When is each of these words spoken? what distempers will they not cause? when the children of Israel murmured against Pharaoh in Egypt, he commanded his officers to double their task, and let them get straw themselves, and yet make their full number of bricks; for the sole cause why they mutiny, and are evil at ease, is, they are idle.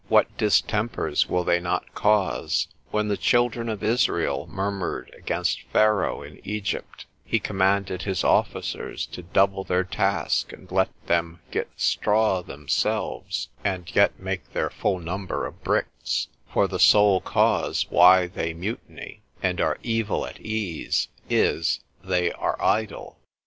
what 0.07 0.35
distempers 0.35 1.29
will 1.29 1.43
they 1.43 1.59
not 1.59 1.93
cause? 1.93 2.67
when 2.89 3.07
the 3.07 3.15
children 3.15 3.69
of 3.69 3.83
Israel 3.83 4.47
murmured 4.49 5.13
against 5.15 5.61
Pharaoh 5.71 6.23
in 6.23 6.41
Egypt, 6.43 7.05
he 7.23 7.37
commanded 7.37 8.01
his 8.01 8.23
officers 8.23 9.05
to 9.05 9.21
double 9.21 9.63
their 9.63 9.83
task, 9.83 10.53
and 10.53 10.71
let 10.71 10.89
them 11.05 11.39
get 11.51 11.69
straw 11.75 12.41
themselves, 12.41 13.49
and 13.63 13.93
yet 13.95 14.19
make 14.19 14.53
their 14.53 14.71
full 14.71 14.97
number 14.97 15.45
of 15.45 15.63
bricks; 15.63 16.29
for 16.51 16.67
the 16.67 16.79
sole 16.79 17.21
cause 17.21 17.85
why 17.91 18.25
they 18.25 18.55
mutiny, 18.55 19.21
and 19.43 19.61
are 19.61 19.77
evil 19.83 20.25
at 20.25 20.39
ease, 20.41 21.09
is, 21.29 21.79
they 22.03 22.31
are 22.31 22.59
idle. 22.59 23.19